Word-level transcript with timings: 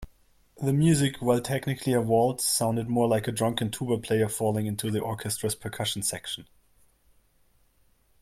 The 0.59 0.73
music, 0.73 1.17
while 1.21 1.39
technically 1.41 1.93
a 1.93 2.01
waltz, 2.01 2.43
sounded 2.49 2.89
more 2.89 3.07
like 3.07 3.27
a 3.27 3.31
drunken 3.31 3.69
tuba 3.69 3.99
player 3.99 4.27
falling 4.27 4.65
into 4.65 4.89
the 4.89 4.99
orchestra's 4.99 5.53
percussion 5.53 6.01
section. 6.01 6.47